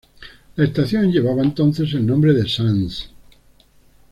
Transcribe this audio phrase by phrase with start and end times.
[0.55, 3.09] La estación llevaba entonces el nombre de Sans.